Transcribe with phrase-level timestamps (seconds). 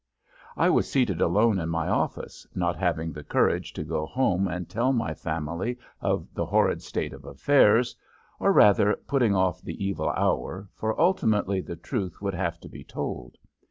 [0.57, 4.67] I was seated alone in my office, not having the courage to go home and
[4.67, 7.95] tell my family of the horrid state of affairs,
[8.39, 12.83] or, rather, putting off the evil hour, for ultimately the truth would have to be
[12.83, 13.37] told.